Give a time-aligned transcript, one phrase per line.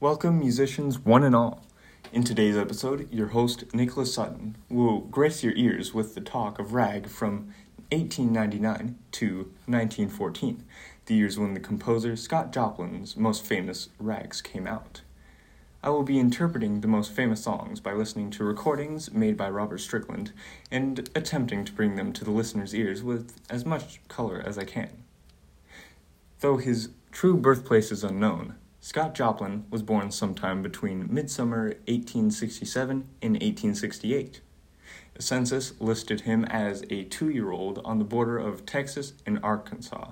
[0.00, 1.64] Welcome, musicians, one and all.
[2.12, 6.74] In today's episode, your host, Nicholas Sutton, will grace your ears with the talk of
[6.74, 7.54] rag from
[7.92, 9.36] 1899 to
[9.66, 10.64] 1914,
[11.06, 15.02] the years when the composer Scott Joplin's most famous rags came out.
[15.80, 19.78] I will be interpreting the most famous songs by listening to recordings made by Robert
[19.78, 20.32] Strickland
[20.72, 24.64] and attempting to bring them to the listener's ears with as much color as I
[24.64, 24.90] can.
[26.40, 33.32] Though his true birthplace is unknown, Scott Joplin was born sometime between midsummer 1867 and
[33.32, 34.42] 1868.
[35.14, 39.40] The census listed him as a two year old on the border of Texas and
[39.42, 40.10] Arkansas.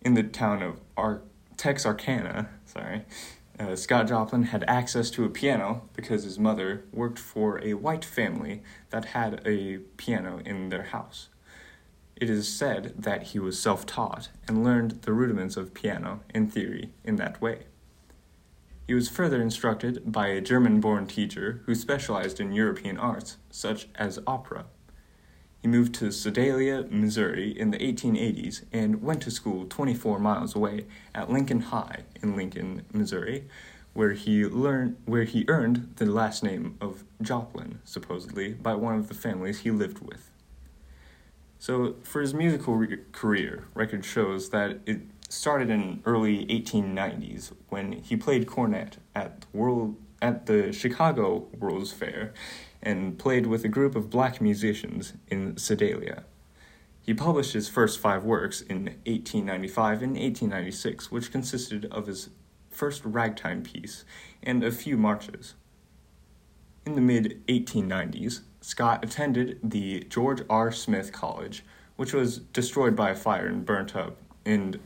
[0.00, 1.22] In the town of Ar-
[1.56, 3.04] Texarkana, sorry,
[3.58, 8.04] uh, Scott Joplin had access to a piano because his mother worked for a white
[8.04, 11.30] family that had a piano in their house.
[12.16, 16.50] It is said that he was self taught and learned the rudiments of piano and
[16.50, 17.66] theory in that way.
[18.86, 23.88] He was further instructed by a German born teacher who specialized in European arts, such
[23.96, 24.64] as opera.
[25.60, 30.86] He moved to Sedalia, Missouri in the 1880s and went to school 24 miles away
[31.14, 33.46] at Lincoln High in Lincoln, Missouri,
[33.92, 39.08] where he learned where he earned the last name of Joplin, supposedly by one of
[39.08, 40.30] the families he lived with.
[41.58, 47.92] So, for his musical re- career, record shows that it started in early 1890s when
[47.92, 52.32] he played cornet at the world at the Chicago World's Fair
[52.82, 56.24] and played with a group of black musicians in Sedalia.
[57.02, 62.30] He published his first five works in 1895 and 1896, which consisted of his
[62.70, 64.04] first ragtime piece
[64.42, 65.54] and a few marches.
[66.84, 70.72] In the mid 1890s, Scott attended the George R.
[70.72, 71.64] Smith College,
[71.94, 74.80] which was destroyed by a fire and burnt up, and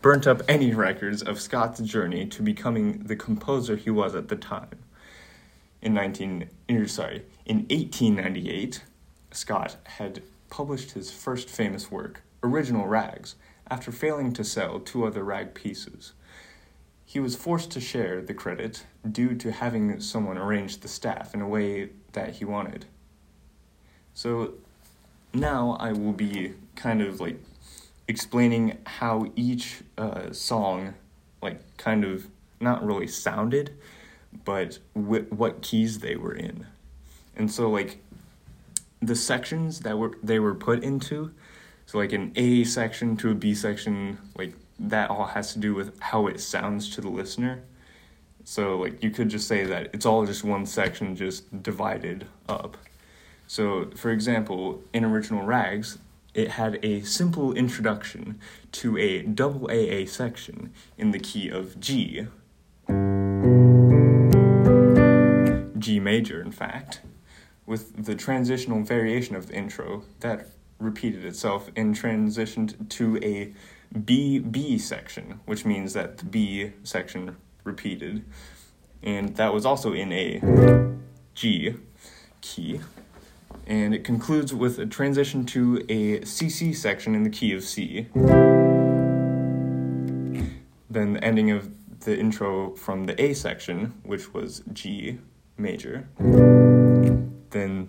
[0.00, 4.34] burnt up any records of Scott's journey to becoming the composer he was at the
[4.34, 4.78] time.
[5.82, 8.82] In 19 er, sorry, in 1898,
[9.30, 13.34] Scott had published his first famous work, Original Rags,
[13.70, 16.14] after failing to sell two other rag pieces.
[17.04, 21.40] He was forced to share the credit due to having someone arrange the staff in
[21.40, 22.86] a way that he wanted.
[24.16, 24.54] So
[25.34, 27.38] now I will be kind of like
[28.08, 30.94] explaining how each uh, song,
[31.42, 32.26] like, kind of
[32.58, 33.76] not really sounded,
[34.46, 36.66] but wh- what keys they were in.
[37.36, 37.98] And so, like,
[39.02, 41.30] the sections that were they were put into,
[41.84, 45.74] so like an A section to a B section, like that all has to do
[45.74, 47.62] with how it sounds to the listener.
[48.44, 52.78] So like you could just say that it's all just one section just divided up.
[53.46, 55.98] So for example, in original rags,
[56.34, 58.38] it had a simple introduction
[58.72, 62.26] to a double AA section in the key of G.
[65.78, 67.00] G major, in fact,
[67.64, 73.54] with the transitional variation of the intro that repeated itself and transitioned to a
[73.98, 78.24] BB section, which means that the B section repeated.
[79.02, 80.40] And that was also in a
[81.34, 81.76] G
[82.40, 82.80] key.
[83.66, 88.06] And it concludes with a transition to a CC section in the key of C.
[90.88, 95.18] Then the ending of the intro from the A section, which was G
[95.58, 96.08] major.
[97.50, 97.88] Then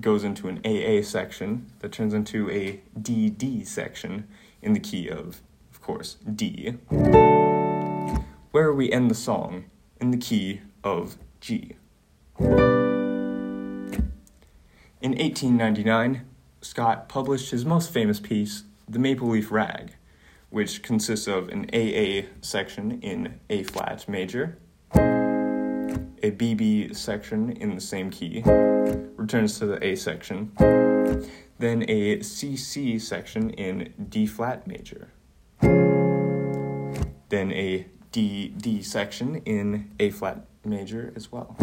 [0.00, 4.26] goes into an AA section that turns into a DD section
[4.62, 5.40] in the key of,
[5.70, 6.74] of course, D.
[8.50, 9.66] Where we end the song
[10.00, 11.76] in the key of G.
[15.02, 16.26] In 1899,
[16.60, 19.94] Scott published his most famous piece, The Maple Leaf Rag,
[20.50, 24.58] which consists of an AA section in A flat major,
[24.92, 28.42] a BB section in the same key,
[29.16, 30.52] returns to the A section,
[31.58, 35.08] then a CC section in D flat major,
[37.30, 41.56] then a DD section in A flat major as well.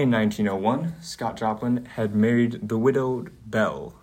[0.00, 3.96] In 1901, Scott Joplin had married the widowed Belle.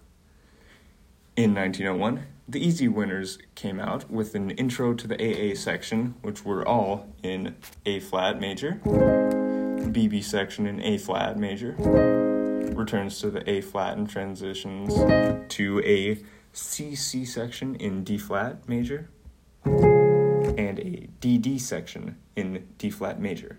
[1.35, 6.45] In 1901, the Easy Winners came out with an intro to the AA section, which
[6.45, 7.55] were all in
[7.87, 11.71] A flat major, BB section in A flat major,
[12.75, 14.93] returns to the A flat and transitions
[15.55, 16.23] to a
[16.53, 19.09] CC section in D flat major,
[19.65, 23.57] and a DD section in D flat major.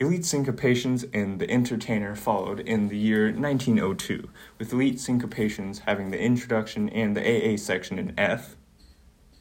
[0.00, 6.18] Elite Syncopations and The Entertainer followed in the year 1902, with Elite Syncopations having the
[6.20, 8.56] introduction and the AA section in F,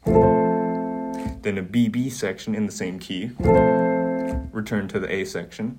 [0.05, 3.31] then a BB section in the same key,
[4.51, 5.75] return to the A section,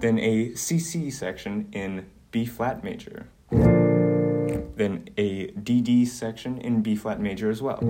[0.00, 7.20] then a CC section in B flat major, then a DD section in B flat
[7.20, 7.80] major as well.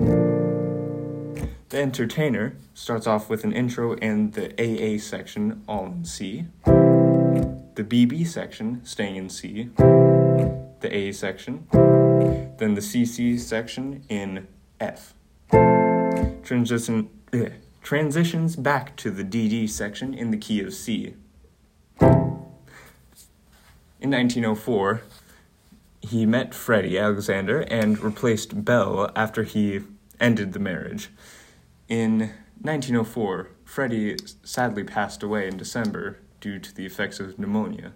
[1.69, 7.83] The entertainer starts off with an intro and the AA section all in C, the
[7.83, 11.67] BB section staying in C, the A section,
[12.57, 14.47] then the CC section in
[14.79, 15.13] F.
[16.41, 17.49] Transition, eh,
[17.83, 21.13] transitions back to the DD section in the key of C.
[24.01, 25.01] In 1904,
[26.01, 29.81] he met Freddie Alexander and replaced Belle after he
[30.19, 31.09] ended the marriage.
[31.89, 32.29] In
[32.61, 37.93] 1904, Freddie sadly passed away in December due to the effects of pneumonia.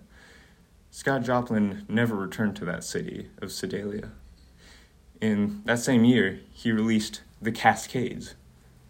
[0.89, 4.09] Scott Joplin never returned to that city of Sedalia.
[5.21, 8.33] In that same year, he released The Cascades,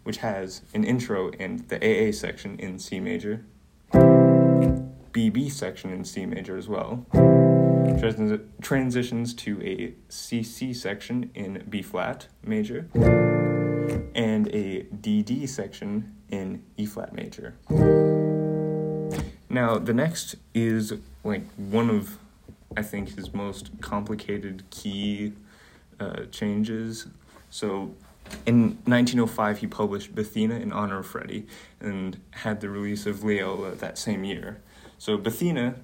[0.04, 3.44] which has an intro and the AA section in C major,
[3.92, 7.04] BB section in C major as well,
[8.00, 12.88] trans- transitions to a CC section in B flat major,
[14.14, 17.54] and a DD section in E flat major.
[19.48, 22.18] Now, the next is like one of,
[22.76, 25.32] I think, his most complicated key
[26.00, 27.06] uh, changes.
[27.50, 27.94] So,
[28.46, 31.46] in 1905, he published Bethena in honor of Freddie
[31.80, 34.60] and had the release of Leola that same year.
[34.98, 35.76] So, Bethena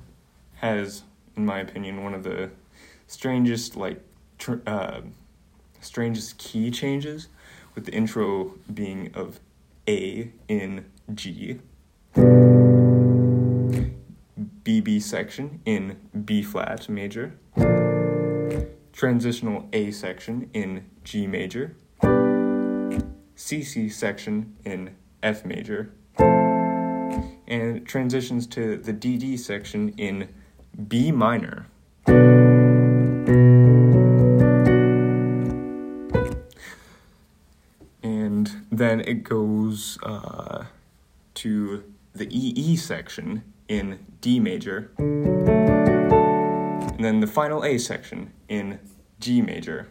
[0.57, 1.03] has,
[1.37, 2.51] in my opinion, one of the
[3.07, 4.01] strangest, like,
[4.39, 5.03] tr- uh,
[5.81, 7.29] strangest key changes,
[7.75, 9.41] with the intro being of
[9.89, 11.61] A in G.
[14.63, 17.35] BB section in B flat major,
[18.93, 21.77] transitional A section in G major,
[23.37, 25.93] CC section in F major,
[27.47, 30.29] and transitions to the DD section in
[30.89, 31.67] B minor.
[38.81, 40.65] Then it goes uh,
[41.35, 41.85] to
[42.15, 48.79] the EE section in D major, and then the final A section in
[49.19, 49.87] G major.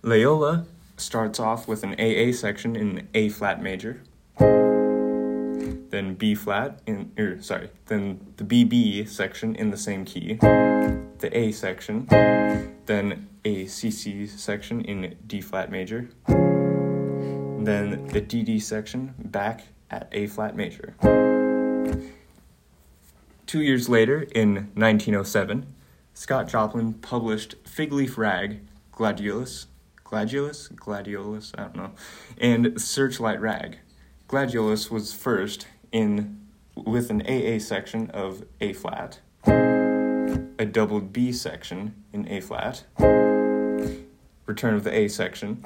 [0.00, 0.64] Leola
[0.96, 4.00] starts off with an AA section in A flat major,
[4.38, 11.28] then B flat in er, sorry, then the BB section in the same key, the
[11.34, 12.06] A section,
[12.86, 20.26] then a CC section in D flat major, then the DD section back at A
[20.26, 20.94] flat major.
[23.46, 25.66] Two years later, in 1907,
[26.12, 28.60] Scott Joplin published Fig Leaf Rag,
[28.92, 29.66] Gladiolus,
[30.04, 31.92] Gladiolus, Gladiolus, I don't know,
[32.36, 33.78] and Searchlight Rag.
[34.28, 36.38] Gladiolus was first in
[36.76, 42.84] with an AA section of A flat, a double B section in A flat,
[44.48, 45.56] return of the A section,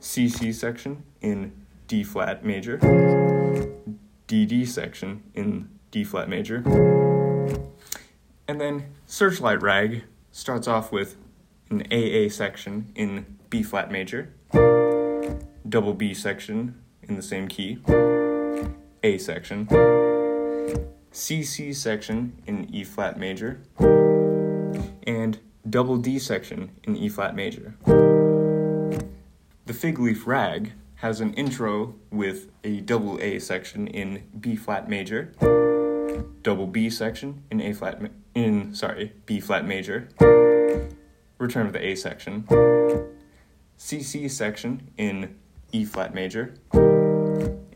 [0.00, 1.52] CC section in
[1.88, 2.78] D flat major,
[4.28, 6.58] DD section in D flat major,
[8.46, 11.16] and then Searchlight Rag starts off with
[11.70, 14.34] an AA section in B flat major,
[15.68, 17.78] double B section in the same key,
[19.02, 19.66] A section,
[21.12, 23.62] CC section in E flat major,
[25.06, 25.38] and
[25.70, 27.74] double D section in E flat major.
[29.66, 34.88] The fig leaf rag has an intro with a double A section in B flat
[34.88, 35.32] major,
[36.42, 40.08] double B section in A flat ma- in sorry, B flat major,
[41.38, 42.42] return of the A section,
[43.78, 45.36] CC section in
[45.72, 46.54] E flat major,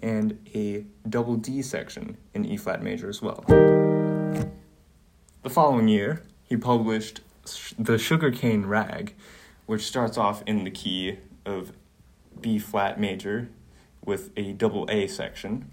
[0.02, 3.44] and a double D section in E flat major as well.
[5.42, 7.20] The following year, he published
[7.78, 9.14] The Sugarcane Rag,
[9.66, 11.72] which starts off in the key of
[12.40, 13.50] B flat major
[14.04, 15.68] with a double A section,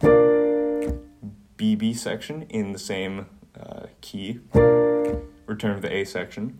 [1.57, 3.27] BB section in the same
[3.59, 4.39] uh, key,
[5.45, 6.59] return of the A section,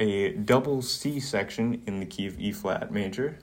[0.00, 3.38] a double C section in the key of E flat major,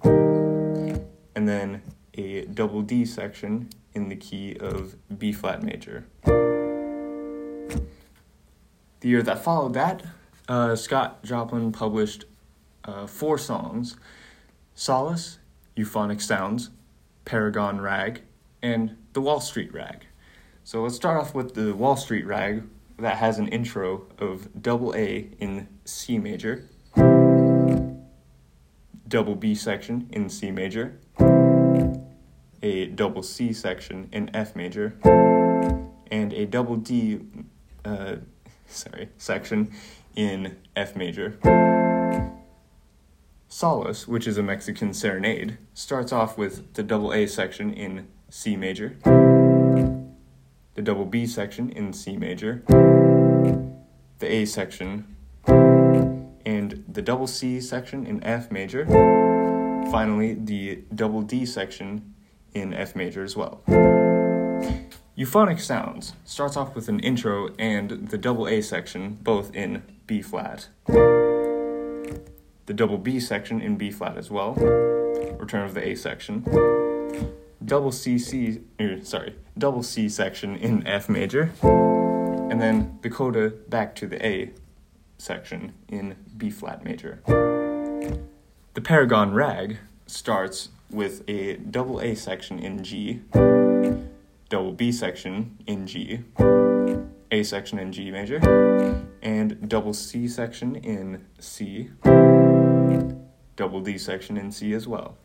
[1.35, 1.81] and then
[2.15, 6.05] a double D section in the key of B flat major.
[9.01, 10.03] The year that followed that,
[10.49, 12.25] uh, Scott Joplin published
[12.83, 13.95] uh, four songs
[14.73, 15.39] Solace,
[15.75, 16.71] Euphonic Sounds,
[17.23, 18.21] Paragon Rag,
[18.61, 20.05] and the Wall Street Rag.
[20.63, 22.63] So let's start off with the Wall Street Rag
[22.97, 26.65] that has an intro of double A in C major,
[29.07, 30.97] double B section in C major,
[32.61, 34.97] a double C section in F major,
[36.09, 37.19] and a double D,
[37.85, 38.15] uh,
[38.67, 39.71] sorry, section
[40.19, 41.39] in F major.
[43.47, 48.57] Solace, which is a Mexican serenade, starts off with the double A section in C
[48.57, 48.97] major,
[50.75, 52.63] the double B section in C major,
[54.19, 55.15] the A section,
[55.47, 58.85] and the double C section in F major.
[59.89, 62.13] Finally, the double D section
[62.53, 63.61] in F major as well.
[65.19, 70.21] Euphonic Sounds starts off with an intro and the double A section both in B
[70.21, 70.69] flat.
[70.87, 74.53] The double B section in B flat as well.
[75.37, 76.45] Return of the A section.
[77.65, 81.51] Double C C er, sorry, double C section in F major.
[81.63, 84.51] And then the coda back to the A
[85.17, 87.21] section in B flat major.
[88.73, 93.21] The Paragon Rag starts with a double A section in G
[94.49, 96.21] double B section in G,
[97.31, 98.39] A section in G major,
[99.21, 101.91] and double C section in C,
[103.55, 105.17] double D section in C as well.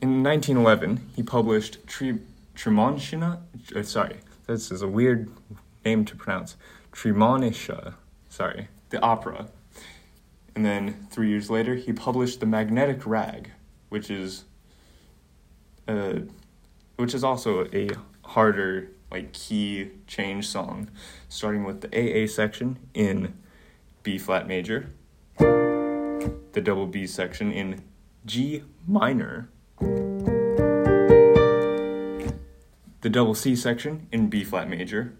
[0.00, 2.18] In 1911, he published Tri-
[2.54, 3.40] Tremontina,
[3.74, 5.30] uh, sorry, this is a weird
[5.84, 6.56] name to pronounce,
[6.92, 7.94] Tremonisha,
[8.28, 9.46] sorry, the opera.
[10.54, 13.50] And then three years later, he published The Magnetic Rag,
[13.88, 14.44] which is
[15.86, 16.20] uh,
[16.96, 17.88] which is also a
[18.24, 20.90] harder like key change song,
[21.28, 23.34] starting with the AA section in
[24.02, 24.90] B flat major,
[25.38, 27.82] the double B section in
[28.26, 29.48] G minor,
[33.00, 35.12] the double C section in B flat major,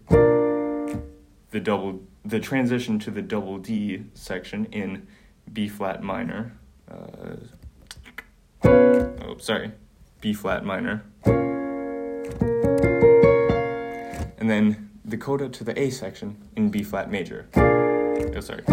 [1.51, 5.07] the double the transition to the double D section in
[5.53, 6.57] B flat minor.
[6.89, 7.35] Uh,
[8.63, 9.71] oh, sorry,
[10.25, 11.03] B flat minor.
[14.39, 17.47] And then the coda to the A section in B flat major.
[17.55, 18.63] Oh, sorry.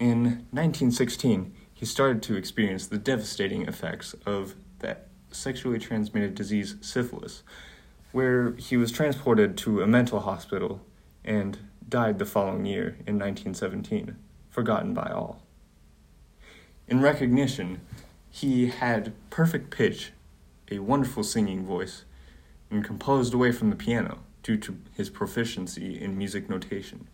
[0.00, 7.44] In 1916, he started to experience the devastating effects of that sexually transmitted disease syphilis,
[8.10, 10.80] where he was transported to a mental hospital
[11.24, 11.58] and
[11.88, 14.16] died the following year in 1917,
[14.50, 15.44] forgotten by all.
[16.90, 17.80] In recognition,
[18.30, 20.10] he had perfect pitch,
[20.72, 22.04] a wonderful singing voice,
[22.68, 27.06] and composed away from the piano due to his proficiency in music notation.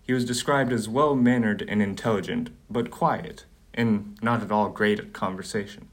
[0.00, 4.98] He was described as well mannered and intelligent, but quiet, and not at all great
[4.98, 5.88] at conversation.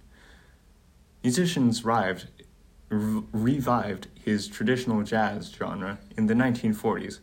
[1.21, 2.29] Musicians revived
[4.23, 7.19] his traditional jazz genre in the 1940s,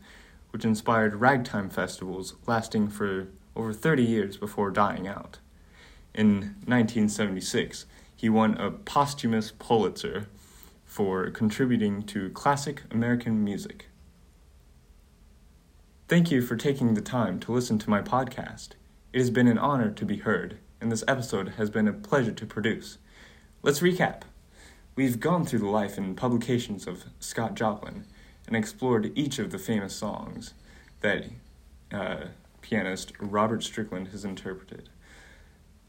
[0.51, 5.39] which inspired ragtime festivals lasting for over 30 years before dying out
[6.15, 10.29] in 1976, he won a posthumous Pulitzer
[10.85, 13.87] for contributing to classic American music.
[16.09, 18.71] Thank you for taking the time to listen to my podcast.
[19.13, 22.33] It has been an honor to be heard, and this episode has been a pleasure
[22.33, 22.99] to produce.
[23.63, 24.23] Let's recap.
[24.95, 28.05] We've gone through the life and publications of Scott Joplin
[28.47, 30.53] and explored each of the famous songs
[31.01, 31.25] that
[31.91, 32.27] uh,
[32.61, 34.91] pianist Robert Strickland has interpreted.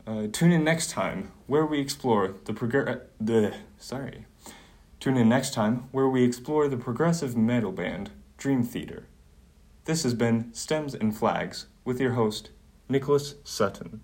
[0.06, 4.26] Uh, tune in next time where we explore the progr- the sorry.
[5.00, 9.08] Tune in next time where we explore the progressive metal band Dream Theater.
[9.86, 12.50] This has been Stems and Flags with your host
[12.90, 14.02] Nicholas Sutton.